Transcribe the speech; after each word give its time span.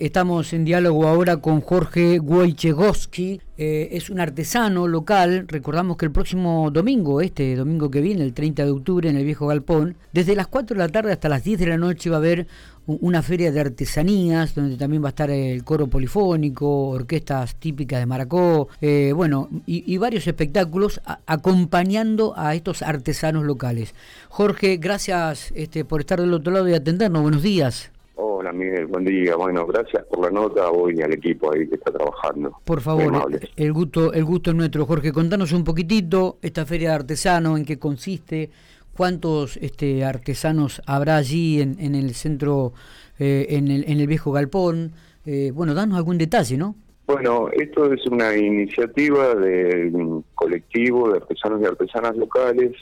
Estamos 0.00 0.52
en 0.52 0.64
diálogo 0.64 1.08
ahora 1.08 1.38
con 1.38 1.60
Jorge 1.60 2.20
Wojciechowski, 2.20 3.40
eh, 3.56 3.88
es 3.90 4.10
un 4.10 4.20
artesano 4.20 4.86
local, 4.86 5.46
recordamos 5.48 5.96
que 5.96 6.06
el 6.06 6.12
próximo 6.12 6.70
domingo, 6.70 7.20
este 7.20 7.56
domingo 7.56 7.90
que 7.90 8.00
viene, 8.00 8.22
el 8.22 8.32
30 8.32 8.64
de 8.64 8.70
octubre 8.70 9.10
en 9.10 9.16
el 9.16 9.24
Viejo 9.24 9.48
Galpón, 9.48 9.96
desde 10.12 10.36
las 10.36 10.46
4 10.46 10.76
de 10.76 10.78
la 10.78 10.88
tarde 10.88 11.10
hasta 11.10 11.28
las 11.28 11.42
10 11.42 11.58
de 11.58 11.66
la 11.66 11.78
noche 11.78 12.10
va 12.10 12.16
a 12.16 12.20
haber 12.20 12.46
una 12.86 13.22
feria 13.24 13.50
de 13.50 13.58
artesanías, 13.58 14.54
donde 14.54 14.76
también 14.76 15.02
va 15.02 15.08
a 15.08 15.10
estar 15.10 15.30
el 15.30 15.64
coro 15.64 15.88
polifónico, 15.88 16.90
orquestas 16.90 17.56
típicas 17.56 17.98
de 17.98 18.06
Maracó, 18.06 18.68
eh, 18.80 19.12
bueno, 19.16 19.48
y, 19.66 19.96
varios 19.98 20.28
espectáculos 20.28 21.00
acompañando 21.26 22.34
a 22.36 22.54
estos 22.54 22.82
artesanos 22.82 23.42
locales. 23.42 23.96
Jorge, 24.28 24.76
gracias 24.76 25.50
este, 25.56 25.84
por 25.84 26.02
estar 26.02 26.20
del 26.20 26.34
otro 26.34 26.52
lado 26.52 26.68
y 26.68 26.74
atendernos, 26.74 27.20
buenos 27.20 27.42
días. 27.42 27.90
Hola 28.20 28.52
Miguel, 28.52 28.86
buen 28.86 29.04
día. 29.04 29.36
Bueno, 29.36 29.64
gracias 29.64 30.04
por 30.06 30.20
la 30.24 30.30
nota 30.30 30.72
hoy 30.72 31.00
al 31.00 31.12
equipo 31.12 31.52
ahí 31.52 31.68
que 31.68 31.76
está 31.76 31.92
trabajando. 31.92 32.60
Por 32.64 32.80
favor, 32.80 33.30
el 33.54 33.72
gusto, 33.72 34.12
el 34.12 34.24
gusto 34.24 34.50
es 34.50 34.56
nuestro. 34.56 34.86
Jorge, 34.86 35.12
contanos 35.12 35.52
un 35.52 35.62
poquitito 35.62 36.38
esta 36.42 36.66
feria 36.66 36.88
de 36.88 36.94
artesanos, 36.96 37.56
en 37.56 37.64
qué 37.64 37.78
consiste, 37.78 38.50
cuántos 38.92 39.56
este, 39.58 40.04
artesanos 40.04 40.82
habrá 40.84 41.16
allí 41.16 41.60
en, 41.60 41.76
en 41.78 41.94
el 41.94 42.12
centro, 42.14 42.72
eh, 43.20 43.46
en, 43.50 43.68
el, 43.68 43.84
en 43.88 44.00
el 44.00 44.08
viejo 44.08 44.32
galpón. 44.32 44.94
Eh, 45.24 45.52
bueno, 45.54 45.72
danos 45.72 45.96
algún 45.96 46.18
detalle, 46.18 46.56
¿no? 46.56 46.74
Bueno, 47.06 47.50
esto 47.52 47.92
es 47.92 48.04
una 48.08 48.36
iniciativa 48.36 49.36
del 49.36 50.24
colectivo 50.34 51.08
de 51.10 51.18
artesanos 51.18 51.62
y 51.62 51.66
artesanas 51.66 52.16
locales 52.16 52.72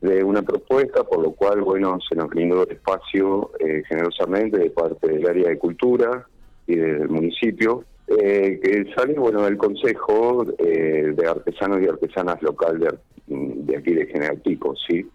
de 0.00 0.22
una 0.22 0.42
propuesta, 0.42 1.02
por 1.04 1.22
lo 1.22 1.32
cual, 1.32 1.62
bueno, 1.62 1.98
se 2.08 2.14
nos 2.14 2.28
brindó 2.28 2.62
el 2.62 2.72
espacio 2.72 3.50
eh, 3.58 3.82
generosamente 3.88 4.58
de 4.58 4.70
parte 4.70 5.08
del 5.08 5.26
área 5.26 5.48
de 5.48 5.58
cultura 5.58 6.26
y 6.66 6.76
del 6.76 7.08
municipio, 7.08 7.84
eh, 8.06 8.60
que 8.62 8.92
sale, 8.94 9.14
bueno, 9.18 9.42
del 9.42 9.58
Consejo 9.58 10.46
eh, 10.58 11.12
de 11.16 11.26
Artesanos 11.26 11.82
y 11.82 11.88
Artesanas 11.88 12.40
Local 12.42 12.78
de, 13.26 13.76
aquí 13.76 13.92
de 13.92 14.06
General 14.06 14.38
Pico, 14.38 14.74
¿sí? 14.88 15.06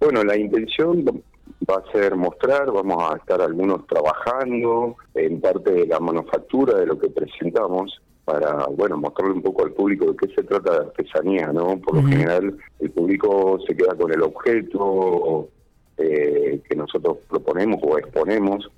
bueno, 0.00 0.22
la 0.22 0.36
intención 0.36 1.04
va 1.68 1.82
a 1.84 1.92
ser 1.92 2.14
mostrar, 2.14 2.70
vamos 2.70 3.10
a 3.10 3.16
estar 3.16 3.42
algunos 3.42 3.86
trabajando 3.86 4.96
en 5.14 5.40
parte 5.40 5.72
de 5.72 5.86
la 5.86 5.98
manufactura 5.98 6.78
de 6.78 6.86
lo 6.86 6.98
que 6.98 7.10
presentamos, 7.10 8.00
para 8.28 8.66
bueno 8.66 8.98
mostrarle 8.98 9.32
un 9.36 9.42
poco 9.42 9.64
al 9.64 9.72
público 9.72 10.04
de 10.12 10.16
qué 10.16 10.34
se 10.34 10.42
trata 10.42 10.72
de 10.72 10.78
artesanía, 10.88 11.50
¿no? 11.50 11.78
Por 11.78 11.94
lo 11.94 12.02
general 12.02 12.54
el 12.78 12.90
público 12.90 13.58
se 13.66 13.74
queda 13.74 13.94
con 13.94 14.12
el 14.12 14.20
objeto 14.20 15.48
eh, 15.96 16.60
que 16.68 16.76
nosotros 16.76 17.16
proponemos 17.26 17.78
o 17.82 17.96
exponemos, 17.96 18.70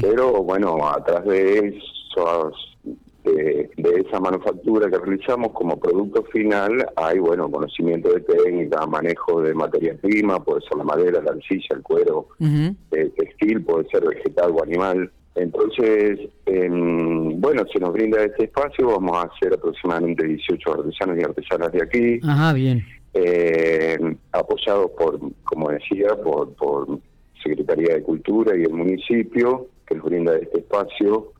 pero 0.00 0.42
bueno, 0.42 0.88
atrás 0.88 1.22
de 1.26 1.58
esos 1.58 2.78
de, 3.24 3.70
esa 4.06 4.20
manufactura 4.20 4.90
que 4.90 4.98
realizamos 4.98 5.52
como 5.52 5.78
producto 5.78 6.22
final 6.24 6.86
hay 6.96 7.18
bueno 7.18 7.50
conocimiento 7.50 8.10
de 8.10 8.20
técnica, 8.20 8.86
manejo 8.86 9.42
de 9.42 9.52
materia 9.52 9.94
prima, 10.00 10.42
puede 10.42 10.62
ser 10.62 10.78
la 10.78 10.84
madera, 10.84 11.22
la 11.22 11.32
arcilla, 11.32 11.76
el 11.76 11.82
cuero, 11.82 12.28
el 12.40 12.76
eh, 12.92 13.12
textil, 13.16 13.62
puede 13.62 13.86
ser 13.90 14.06
vegetal 14.06 14.52
o 14.52 14.62
animal. 14.62 15.10
Entonces, 15.34 16.20
bueno, 16.46 17.64
se 17.72 17.80
nos 17.80 17.92
brinda 17.92 18.22
este 18.22 18.44
espacio, 18.44 18.86
vamos 18.86 19.16
a 19.16 19.22
hacer 19.22 19.52
aproximadamente 19.54 20.26
18 20.26 20.72
artesanos 20.72 21.18
y 21.18 21.24
artesanas 21.24 21.72
de 21.72 21.82
aquí. 21.82 22.20
Ajá, 22.22 22.52
bien. 22.52 22.84
Eh, 23.14 23.98
apoyados 24.32 24.90
por, 24.92 25.18
como 25.44 25.70
decía, 25.70 26.16
por, 26.22 26.54
por 26.54 26.98
Secretaría 27.42 27.94
de 27.94 28.02
Cultura 28.02 28.56
y 28.56 28.62
el 28.62 28.72
municipio, 28.72 29.68
que 29.86 29.96
nos 29.96 30.04
brinda 30.04 30.36
este 30.36 30.60
espacio 30.60 31.32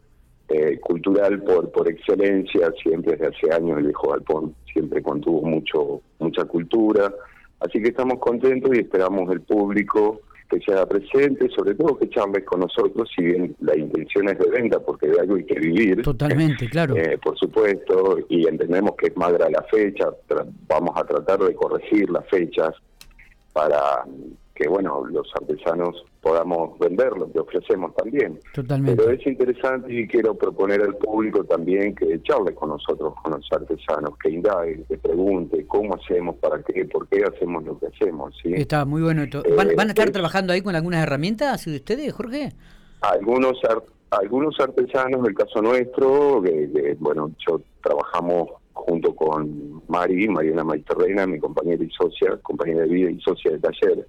eh, 0.49 0.79
cultural 0.81 1.43
por, 1.43 1.71
por 1.73 1.89
excelencia, 1.89 2.73
siempre 2.83 3.17
desde 3.17 3.29
hace 3.29 3.55
años 3.55 3.79
el 3.79 3.85
viejo 3.85 4.11
galpón, 4.11 4.55
siempre 4.73 5.03
contuvo 5.03 5.43
mucho, 5.43 6.01
mucha 6.19 6.45
cultura. 6.45 7.13
Así 7.61 7.81
que 7.81 7.89
estamos 7.89 8.19
contentos 8.19 8.71
y 8.75 8.81
esperamos 8.81 9.31
el 9.33 9.41
público 9.41 10.21
que 10.49 10.61
sea 10.61 10.87
presente, 10.87 11.49
sobre 11.51 11.75
todo 11.75 11.99
que 11.99 12.09
charles 12.11 12.45
con 12.45 12.61
nosotros, 12.61 13.09
si 13.15 13.25
bien 13.25 13.57
la 13.61 13.77
intención 13.77 14.29
es 14.29 14.39
de 14.39 14.51
venta, 14.51 14.79
porque 14.79 15.09
de 15.09 15.21
algo 15.21 15.37
hay 15.37 15.45
que 15.45 15.59
vivir. 15.59 16.03
Totalmente, 16.03 16.69
claro. 16.69 16.95
Eh, 17.05 17.19
por 17.23 17.37
supuesto, 17.37 18.19
y 18.29 18.47
entendemos 18.47 18.93
que 18.97 19.09
es 19.09 19.17
magra 19.17 19.51
la 19.51 19.63
fecha, 19.65 20.09
vamos 20.69 20.93
a 20.97 21.05
tratar 21.05 21.41
de 21.41 21.55
corregir 21.55 22.09
las 22.09 22.27
fechas 22.29 22.71
para 23.53 24.05
que 24.55 24.69
bueno 24.69 25.05
los 25.07 25.29
artesanos 25.35 26.05
podamos 26.25 26.79
vender 26.79 27.13
lo 27.19 27.31
que 27.31 27.39
ofrecemos 27.39 27.95
también. 27.95 28.41
Totalmente. 28.55 28.97
Pero 28.97 29.15
es 29.15 29.27
interesante 29.27 29.93
y 29.93 30.09
quiero 30.09 30.35
proponer 30.35 30.81
al 30.81 30.97
público 30.97 31.45
también 31.45 31.95
que 31.95 32.23
charle 32.23 32.55
con 32.55 32.71
nosotros, 32.71 33.13
con 33.23 33.33
los 33.33 33.47
artesanos, 33.53 34.17
que 34.23 34.31
indague, 34.31 34.83
que 34.89 34.97
pregunte 34.97 35.67
cómo 35.67 35.95
hacemos, 35.95 36.37
para 36.37 36.63
qué, 36.63 36.87
por 36.87 37.07
qué 37.09 37.25
hacemos 37.25 37.63
lo 37.65 37.79
que 37.79 37.89
hacemos. 37.89 38.35
¿sí? 38.43 38.55
Está 38.55 38.87
muy 38.87 39.03
bueno. 39.03 39.25
esto. 39.25 39.43
¿Van, 39.55 39.79
a 39.79 39.85
estar 39.93 40.09
eh, 40.09 40.13
trabajando 40.13 40.55
ahí 40.55 40.63
con 40.63 40.75
algunas 40.75 41.03
herramientas 41.03 41.67
de 41.67 41.77
ustedes, 41.77 42.11
Jorge? 42.15 42.53
Algunos 43.03 43.61
algunos 44.11 44.59
artesanos, 44.61 45.27
el 45.27 45.35
caso 45.35 45.61
nuestro, 45.61 46.41
que 46.43 46.97
bueno, 47.01 47.33
yo 47.47 47.61
trabajamos 47.83 48.49
con 49.25 49.83
Mari, 49.89 50.29
Mariana 50.29 50.65
Maiterrena, 50.65 51.27
mi 51.27 51.39
compañera 51.39 51.83
y 51.83 51.91
socia, 51.91 52.37
compañera 52.43 52.83
de 52.83 52.89
vida 52.89 53.11
y 53.11 53.19
socia 53.21 53.53
de 53.53 53.59
taller. 53.59 54.07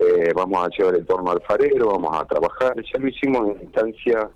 Eh, 0.00 0.32
vamos 0.34 0.66
a 0.66 0.68
llevar 0.76 0.96
el 0.96 1.06
torno 1.06 1.30
alfarero, 1.30 1.92
vamos 1.92 2.10
a 2.12 2.24
trabajar. 2.24 2.74
Ya 2.92 2.98
lo 2.98 3.06
hicimos 3.06 3.50
en 3.50 3.62
instancia, 3.62 4.28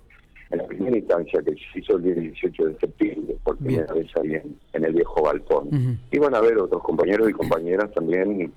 en 0.49 0.59
la 0.59 0.65
primera 0.65 0.97
instancia 0.97 1.41
que 1.41 1.51
se 1.51 1.79
hizo 1.79 1.97
el 1.97 2.03
día 2.03 2.13
18 2.13 2.65
de 2.67 2.79
septiembre, 2.79 3.35
por 3.43 3.57
primera 3.57 3.93
vez 3.93 4.07
ahí 4.23 4.35
en, 4.71 4.85
el 4.85 4.93
viejo 4.93 5.21
balcón. 5.21 5.99
Y 6.09 6.19
van 6.19 6.35
a 6.35 6.37
haber 6.37 6.57
otros 6.57 6.81
compañeros 6.83 7.29
y 7.29 7.33
compañeras 7.33 7.91
también. 7.93 8.53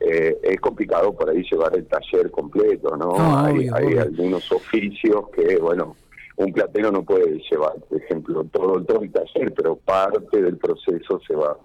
Eh, 0.00 0.36
es 0.42 0.60
complicado 0.60 1.12
por 1.12 1.30
ahí 1.30 1.44
llevar 1.48 1.76
el 1.76 1.86
taller 1.86 2.30
completo, 2.30 2.96
¿no? 2.96 3.14
hay, 3.36 3.68
hay 3.68 3.98
algunos 3.98 4.50
oficios 4.52 5.28
que, 5.30 5.56
bueno, 5.58 5.96
un 6.38 6.52
platero 6.52 6.90
no 6.90 7.02
puede 7.02 7.40
llevar, 7.50 7.74
por 7.88 8.00
ejemplo, 8.00 8.44
todo, 8.52 8.82
todo 8.84 9.02
el 9.02 9.10
taller, 9.10 9.52
pero 9.54 9.76
parte 9.76 10.40
del 10.40 10.56
proceso 10.56 11.20
se 11.26 11.34
va 11.34 11.56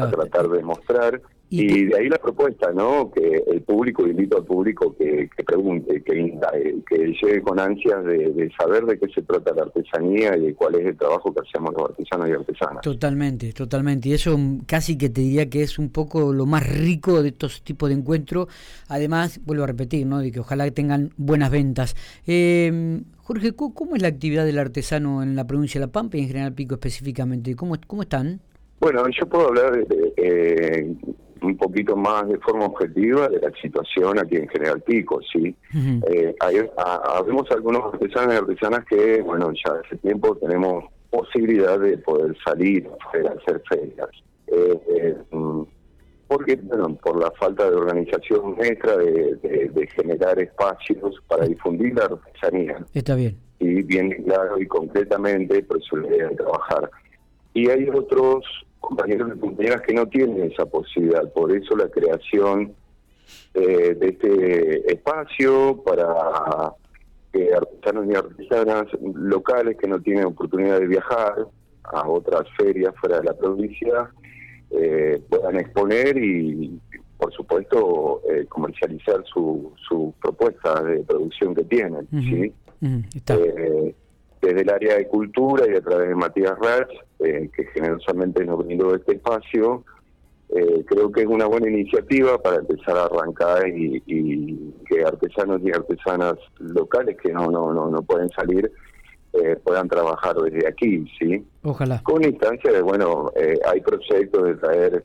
a 0.00 0.10
tratar 0.10 0.48
de 0.48 0.62
mostrar. 0.62 1.20
Y, 1.50 1.84
de 1.84 1.96
ahí 1.96 2.08
la 2.08 2.18
propuesta, 2.18 2.72
¿no? 2.72 3.12
Que 3.12 3.44
el 3.46 3.62
público, 3.62 4.04
invito 4.04 4.38
al 4.38 4.44
público 4.44 4.96
que, 4.98 5.28
pregunte, 5.46 6.02
que, 6.02 6.34
que 6.88 7.14
llegue 7.22 7.42
con 7.42 7.60
ansias 7.60 8.04
de, 8.04 8.50
saber 8.58 8.86
de 8.86 8.98
qué 8.98 9.06
se 9.14 9.22
trata 9.22 9.54
la 9.54 9.62
artesanía 9.62 10.36
y 10.36 10.46
de 10.46 10.54
cuál 10.54 10.76
es 10.76 10.86
el 10.86 10.96
trabajo 10.96 11.32
que 11.32 11.42
hacemos 11.46 11.72
los 11.74 11.90
artesanos 11.90 12.28
y 12.28 12.32
artesanas. 12.32 12.82
Totalmente, 12.82 13.52
totalmente. 13.52 14.08
Y 14.08 14.14
eso 14.14 14.36
casi 14.66 14.98
que 14.98 15.10
te 15.10 15.20
diría 15.20 15.48
que 15.48 15.62
es 15.62 15.78
un 15.78 15.90
poco 15.90 16.32
lo 16.32 16.46
más 16.46 16.66
rico 16.66 17.22
de 17.22 17.28
estos 17.28 17.62
tipos 17.62 17.88
de 17.88 17.96
encuentros. 17.96 18.48
Además, 18.88 19.38
vuelvo 19.44 19.62
a 19.62 19.68
repetir, 19.68 20.06
¿no? 20.06 20.18
De 20.18 20.32
que 20.32 20.40
ojalá 20.40 20.68
tengan 20.72 21.10
buenas 21.18 21.52
ventas. 21.52 21.94
Eh, 22.26 23.02
Jorge, 23.24 23.52
¿cómo 23.56 23.96
es 23.96 24.02
la 24.02 24.08
actividad 24.08 24.44
del 24.44 24.58
artesano 24.58 25.22
en 25.22 25.34
la 25.34 25.46
provincia 25.46 25.80
de 25.80 25.86
La 25.86 25.92
Pampa 25.92 26.18
y 26.18 26.20
en 26.20 26.28
General 26.28 26.52
Pico 26.52 26.74
específicamente? 26.74 27.56
¿Cómo, 27.56 27.74
cómo 27.86 28.02
están? 28.02 28.38
Bueno, 28.80 29.02
yo 29.18 29.26
puedo 29.26 29.48
hablar 29.48 29.82
eh, 30.18 30.94
un 31.40 31.56
poquito 31.56 31.96
más 31.96 32.28
de 32.28 32.36
forma 32.40 32.66
objetiva 32.66 33.28
de 33.28 33.40
la 33.40 33.50
situación 33.62 34.18
aquí 34.18 34.36
en 34.36 34.48
General 34.48 34.78
Pico, 34.82 35.22
¿sí? 35.32 35.56
Eh, 36.10 36.34
hay, 36.40 36.68
habemos 36.76 37.50
algunos 37.50 37.94
artesanos 37.94 38.34
y 38.34 38.36
artesanas 38.36 38.84
que, 38.84 39.22
bueno, 39.22 39.50
ya 39.52 39.72
hace 39.72 39.96
tiempo 39.96 40.36
tenemos 40.36 40.84
posibilidad 41.08 41.78
de 41.78 41.96
poder 41.96 42.36
salir 42.44 42.86
a 42.88 43.32
hacer 43.32 43.62
ferias. 43.70 44.10
Eh, 44.48 45.16
mm, 45.30 45.62
porque, 46.34 46.56
bueno, 46.56 46.96
por 46.96 47.20
la 47.22 47.30
falta 47.30 47.70
de 47.70 47.76
organización 47.76 48.56
nuestra, 48.56 48.96
de, 48.96 49.88
generar 49.94 50.36
espacios 50.40 51.22
para 51.28 51.46
difundir 51.46 51.94
la 51.94 52.06
artesanía. 52.06 52.84
Está 52.92 53.14
bien. 53.14 53.36
Y 53.60 53.82
bien 53.82 54.10
claro 54.24 54.60
y 54.60 54.66
concretamente, 54.66 55.62
por 55.62 55.78
eso 55.78 55.96
le 55.96 56.08
de 56.08 56.34
trabajar. 56.34 56.90
Y 57.52 57.70
hay 57.70 57.88
otros 57.88 58.44
compañeros 58.80 59.30
y 59.36 59.38
compañeras 59.38 59.82
que 59.82 59.94
no 59.94 60.08
tienen 60.08 60.50
esa 60.50 60.66
posibilidad, 60.66 61.32
por 61.32 61.52
eso 61.56 61.76
la 61.76 61.88
creación 61.88 62.74
eh, 63.54 63.94
de 63.94 64.08
este 64.08 64.92
espacio 64.92 65.80
para 65.84 66.72
que 67.32 67.54
artesanos 67.54 68.06
y 68.10 68.14
artesanas 68.16 68.86
locales 69.14 69.76
que 69.76 69.86
no 69.86 70.00
tienen 70.00 70.24
oportunidad 70.24 70.80
de 70.80 70.88
viajar 70.88 71.46
a 71.84 72.08
otras 72.08 72.42
ferias 72.58 72.92
fuera 73.00 73.18
de 73.20 73.24
la 73.24 73.34
provincia 73.34 74.10
eh, 74.76 75.22
puedan 75.28 75.56
exponer 75.56 76.16
y, 76.16 76.78
por 77.18 77.32
supuesto, 77.32 78.22
eh, 78.30 78.46
comercializar 78.48 79.24
su, 79.24 79.72
su 79.88 80.14
propuesta 80.20 80.82
de 80.82 81.02
producción 81.04 81.54
que 81.54 81.64
tienen. 81.64 82.08
¿sí? 82.10 82.52
Eh, 82.82 83.94
desde 84.42 84.60
el 84.60 84.70
área 84.70 84.96
de 84.96 85.08
cultura 85.08 85.64
y 85.66 85.76
a 85.76 85.80
través 85.80 86.08
de 86.08 86.14
Matías 86.14 86.58
Rach, 86.58 86.90
que 87.18 87.64
generosamente 87.72 88.44
nos 88.44 88.58
brindó 88.58 88.94
este 88.94 89.12
espacio, 89.14 89.84
eh, 90.50 90.84
creo 90.86 91.10
que 91.10 91.22
es 91.22 91.26
una 91.26 91.46
buena 91.46 91.68
iniciativa 91.68 92.40
para 92.40 92.56
empezar 92.56 92.96
a 92.96 93.06
arrancar 93.06 93.66
y, 93.66 94.00
que 94.86 95.02
artesanos 95.04 95.60
y 95.64 95.72
artesanas 95.72 96.34
locales 96.58 97.16
que 97.20 97.32
no 97.32 97.50
no 97.50 97.72
no, 97.72 97.90
no 97.90 98.02
pueden 98.02 98.28
salir 98.30 98.70
eh, 99.34 99.56
puedan 99.62 99.88
trabajar 99.88 100.36
desde 100.36 100.68
aquí, 100.68 101.04
¿sí? 101.18 101.44
Ojalá. 101.62 102.00
Con 102.02 102.22
instancia 102.22 102.72
de, 102.72 102.82
bueno, 102.82 103.32
eh, 103.34 103.58
hay 103.66 103.80
proyectos 103.80 104.44
de 104.44 104.54
traer 104.54 105.04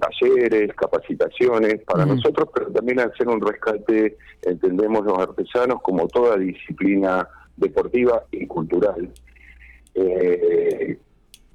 talleres, 0.00 0.74
capacitaciones 0.74 1.80
para 1.84 2.04
nosotros, 2.04 2.48
pero 2.52 2.72
también 2.72 3.00
hacer 3.00 3.28
un 3.28 3.40
rescate, 3.40 4.16
entendemos 4.42 5.04
los 5.04 5.16
artesanos 5.16 5.80
como 5.80 6.08
toda 6.08 6.36
disciplina 6.36 7.28
deportiva 7.56 8.24
y 8.32 8.46
cultural. 8.46 9.10
Eh, 9.94 10.98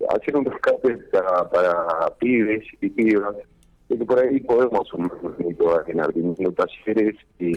hacer 0.10 0.38
un 0.38 0.46
rescate 0.46 0.98
para, 1.12 1.50
para 1.50 2.16
pibes 2.20 2.64
y 2.82 2.90
pibas, 2.90 3.36
y 3.90 3.98
que 3.98 4.06
por 4.06 4.20
ahí 4.20 4.40
podemos 4.40 4.88
sumar 4.88 5.12
en 5.88 6.00
algunos 6.00 6.38
talleres 6.56 7.16
y 7.38 7.54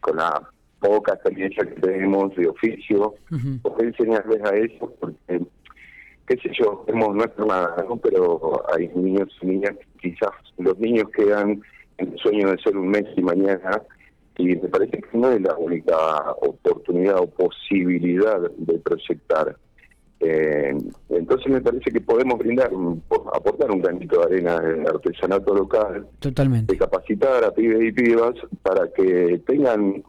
con 0.00 0.16
la 0.16 0.50
poca 0.80 1.14
experiencia 1.14 1.64
que 1.64 1.80
tenemos 1.80 2.34
de 2.36 2.48
oficio, 2.48 3.14
poder 3.62 3.88
enseñarles 3.88 4.42
a 4.44 4.56
eso, 4.56 4.92
porque, 4.98 5.40
qué 6.26 6.36
sé 6.38 6.50
yo, 6.58 6.84
hemos 6.88 7.14
nuestro 7.14 7.46
nada, 7.46 7.76
pero 8.02 8.62
hay 8.74 8.88
niños 8.94 9.28
y 9.42 9.46
niñas, 9.46 9.76
quizás 10.00 10.30
los 10.58 10.78
niños 10.78 11.08
quedan 11.10 11.62
en 11.98 12.12
el 12.12 12.18
sueño 12.18 12.50
de 12.50 12.58
ser 12.58 12.76
un 12.76 12.88
mes 12.88 13.04
y 13.16 13.22
mañana, 13.22 13.82
y 14.38 14.46
me 14.46 14.68
parece 14.68 15.02
que 15.02 15.18
no 15.18 15.30
es 15.30 15.40
la 15.42 15.54
única 15.56 15.96
oportunidad 16.40 17.18
o 17.18 17.26
posibilidad 17.26 18.40
de 18.40 18.78
proyectar. 18.78 19.56
Eh, 20.20 20.76
entonces 21.08 21.50
me 21.50 21.62
parece 21.62 21.90
que 21.90 22.00
podemos 22.00 22.38
brindar, 22.38 22.70
aportar 23.32 23.70
un 23.70 23.80
granito 23.80 24.18
de 24.18 24.24
arena 24.24 24.56
en 24.56 24.82
el 24.82 24.86
artesanato 24.86 25.54
local, 25.54 26.06
totalmente, 26.18 26.74
de 26.74 26.78
capacitar 26.78 27.42
a 27.42 27.50
pibes 27.50 27.82
y 27.84 27.92
pibas 27.92 28.34
para 28.62 28.86
que 28.92 29.40
tengan, 29.46 30.04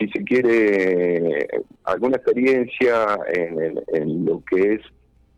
si 0.00 0.08
se 0.08 0.24
quiere, 0.24 1.46
alguna 1.84 2.16
experiencia 2.16 3.18
en, 3.34 4.24
lo 4.24 4.42
que 4.50 4.74
es 4.74 4.80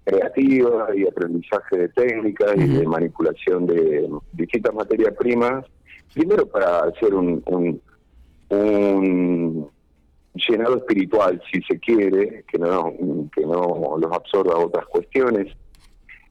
creativa 0.04 0.88
y 0.94 1.06
aprendizaje 1.06 1.78
de 1.78 1.88
técnicas 1.88 2.54
y 2.56 2.68
de 2.68 2.86
manipulación 2.86 3.66
de 3.66 4.08
distintas 4.32 4.72
materias 4.72 5.14
primas, 5.18 5.64
primero 6.14 6.46
para 6.46 6.84
hacer 6.84 7.12
un, 7.12 7.42
un 8.48 9.68
llenado 10.34 10.76
espiritual, 10.76 11.42
si 11.52 11.60
se 11.62 11.78
quiere, 11.80 12.44
que 12.46 12.58
no, 12.58 12.94
que 13.34 13.42
no 13.42 13.96
los 13.98 14.12
absorba 14.12 14.58
otras 14.58 14.86
cuestiones. 14.86 15.52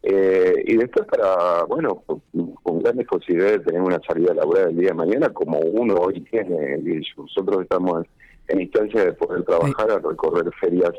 Eh, 0.03 0.63
y 0.65 0.77
después 0.77 1.05
para, 1.07 1.63
bueno, 1.65 2.03
con, 2.05 2.79
grandes 2.79 3.05
posibilidades 3.05 3.59
de 3.59 3.65
tener 3.65 3.81
una 3.81 3.99
salida 4.01 4.33
laboral 4.33 4.69
el 4.69 4.77
día 4.77 4.89
de 4.89 4.95
mañana, 4.95 5.29
como 5.29 5.59
uno 5.59 5.95
hoy 5.95 6.21
tiene. 6.21 6.79
nosotros 7.15 7.61
estamos 7.61 8.07
en 8.47 8.61
instancia 8.61 9.05
de 9.05 9.13
poder 9.13 9.43
trabajar, 9.43 9.91
a 9.91 9.99
recorrer 9.99 10.51
ferias 10.59 10.93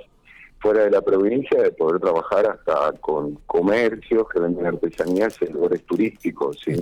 fuera 0.60 0.84
de 0.84 0.90
la 0.90 1.02
provincia, 1.02 1.60
de 1.60 1.72
poder 1.72 2.00
trabajar 2.00 2.46
hasta 2.46 2.93
con 3.00 3.34
comercios 3.46 4.25
que 4.32 4.40
venden 4.40 4.66
artesanías 4.66 5.37
en 5.43 5.55
lugares 5.55 5.84
turísticos. 5.84 6.60
¿sí? 6.64 6.78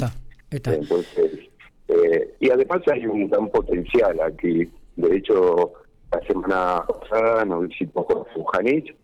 Entonces, 0.51 1.49
eh, 1.89 2.35
y 2.39 2.51
además 2.51 2.83
hay 2.93 3.07
un 3.07 3.29
gran 3.29 3.49
potencial 3.49 4.21
aquí. 4.21 4.71
De 4.97 5.17
hecho, 5.17 5.73
la 6.13 6.21
semana 6.27 6.85
pasada 6.87 7.45
nos 7.47 7.69
visitó 7.69 8.03
Jorge 8.03 8.31
Bujanich, 8.37 8.87
que 8.87 9.00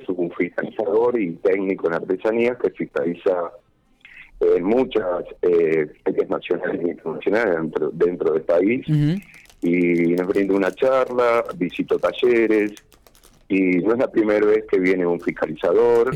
es 0.00 0.08
un 0.08 0.30
fiscalizador 0.32 1.20
y 1.20 1.32
técnico 1.34 1.88
en 1.88 1.94
artesanías 1.94 2.56
que 2.58 2.70
fiscaliza 2.70 3.52
en 4.40 4.64
muchas 4.64 5.24
eh, 5.42 5.86
ferias 6.04 6.28
nacionales 6.28 6.80
e 6.84 6.90
internacionales 6.90 7.56
dentro, 7.56 7.90
dentro 7.92 8.32
del 8.32 8.42
país. 8.42 8.86
Y 9.60 10.14
nos 10.14 10.28
brinda 10.28 10.54
una 10.54 10.70
charla, 10.70 11.44
visitó 11.56 11.98
talleres, 11.98 12.72
y 13.48 13.78
no 13.78 13.94
es 13.94 13.98
la 13.98 14.10
primera 14.10 14.46
vez 14.46 14.64
que 14.70 14.78
viene 14.78 15.06
un 15.06 15.20
fiscalizador. 15.20 16.12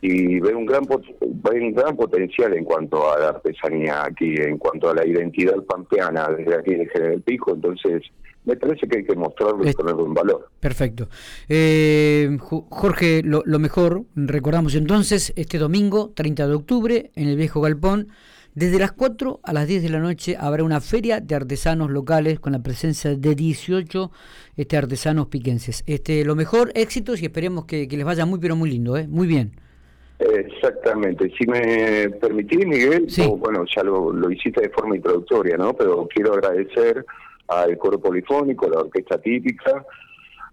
Y 0.00 0.40
ve 0.40 0.54
un 0.54 0.66
gran 0.66 0.84
ve 0.84 1.60
un 1.60 1.72
gran 1.72 1.96
potencial 1.96 2.54
en 2.54 2.64
cuanto 2.64 3.10
a 3.10 3.18
la 3.18 3.28
artesanía 3.30 4.04
aquí, 4.04 4.34
en 4.36 4.58
cuanto 4.58 4.90
a 4.90 4.94
la 4.94 5.06
identidad 5.06 5.56
pampeana 5.64 6.28
desde 6.28 6.54
aquí 6.54 6.74
de 6.74 6.86
General 6.86 7.22
Pico. 7.22 7.54
Entonces, 7.54 8.02
me 8.46 8.56
parece 8.56 8.86
que 8.86 8.98
hay 8.98 9.04
que 9.04 9.16
mostrarlo 9.16 9.68
y 9.68 9.72
ponerlo 9.72 10.06
en 10.06 10.14
valor. 10.14 10.48
Perfecto. 10.60 11.08
Eh, 11.48 12.36
Jorge, 12.40 13.22
lo, 13.24 13.42
mejor, 13.58 14.04
recordamos 14.14 14.74
entonces, 14.74 15.32
este 15.36 15.58
domingo, 15.58 16.12
30 16.14 16.46
de 16.46 16.54
octubre, 16.54 17.10
en 17.16 17.28
el 17.28 17.36
Viejo 17.36 17.60
Galpón, 17.60 18.08
desde 18.54 18.78
las 18.78 18.92
4 18.92 19.40
a 19.42 19.52
las 19.52 19.68
10 19.68 19.82
de 19.82 19.88
la 19.90 19.98
noche 19.98 20.36
habrá 20.38 20.64
una 20.64 20.80
feria 20.80 21.20
de 21.20 21.34
artesanos 21.34 21.90
locales 21.90 22.40
con 22.40 22.52
la 22.52 22.62
presencia 22.62 23.14
de 23.14 23.34
18 23.34 24.10
este, 24.56 24.76
artesanos 24.78 25.26
piquenses. 25.26 25.82
Este, 25.86 26.24
lo 26.24 26.36
mejor, 26.36 26.72
éxitos 26.74 27.20
y 27.20 27.26
esperemos 27.26 27.66
que, 27.66 27.86
les 27.86 28.04
vaya 28.04 28.24
muy, 28.24 28.38
pero 28.38 28.56
muy 28.56 28.70
lindo, 28.70 28.96
¿eh? 28.96 29.08
muy 29.08 29.26
bien. 29.26 29.60
Exactamente. 30.18 31.30
Si 31.36 31.46
me 31.46 32.10
permitís, 32.10 32.66
Miguel, 32.66 33.06
bueno, 33.38 33.64
ya 33.74 33.82
lo, 33.82 34.12
lo 34.12 34.30
hiciste 34.30 34.62
de 34.62 34.70
forma 34.70 34.96
introductoria, 34.96 35.56
¿no? 35.56 35.74
Pero 35.74 36.08
quiero 36.08 36.32
agradecer 36.32 37.04
al 37.48 37.76
coro 37.78 38.00
polifónico, 38.00 38.68
la 38.68 38.80
orquesta 38.80 39.18
típica, 39.18 39.84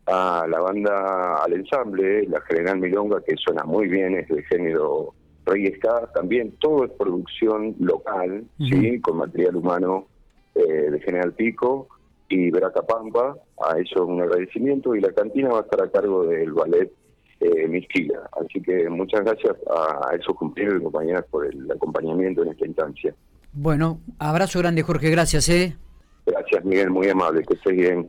a 0.06 0.46
la 0.50 0.60
banda, 0.60 1.44
al 1.44 1.54
ensamble, 1.54 2.28
la 2.28 2.42
General 2.42 2.78
Milonga, 2.78 3.22
que 3.22 3.36
suena 3.38 3.64
muy 3.64 3.88
bien, 3.88 4.16
es 4.16 4.28
de 4.28 4.44
género 4.44 5.14
reggae 5.46 5.78
también 6.14 6.54
todo 6.60 6.86
es 6.86 6.92
producción 6.92 7.76
local, 7.80 8.46
sí, 8.60 9.00
con 9.02 9.18
material 9.18 9.58
humano 9.58 10.08
eh, 10.56 10.90
de 10.92 11.00
General 11.02 11.34
Pico 11.34 11.88
y 12.30 12.50
Pampa, 12.52 13.38
a 13.62 13.78
eso 13.78 14.06
un 14.06 14.22
agradecimiento, 14.22 14.96
y 14.96 15.02
la 15.02 15.12
cantina 15.12 15.50
va 15.50 15.60
a 15.60 15.62
estar 15.64 15.82
a 15.84 15.92
cargo 15.92 16.26
del 16.26 16.52
ballet 16.52 16.92
eh, 17.44 17.68
Misquila. 17.68 18.30
Así 18.40 18.62
que 18.62 18.90
muchas 18.90 19.22
gracias 19.22 19.56
a 19.70 20.16
esos 20.16 20.36
compañeros 20.36 20.80
y 20.80 20.84
compañeras 20.84 21.26
por 21.30 21.46
el 21.46 21.70
acompañamiento 21.72 22.44
en 22.44 22.50
esta 22.50 22.66
instancia. 22.66 23.16
Bueno, 23.52 24.00
abrazo 24.18 24.60
grande 24.60 24.82
Jorge, 24.82 25.10
gracias. 25.10 25.48
¿eh? 25.50 25.76
Gracias, 26.26 26.64
Miguel, 26.64 26.90
muy 26.90 27.10
amable, 27.10 27.44
que 27.44 27.54
estés 27.56 27.76
bien. 27.76 28.02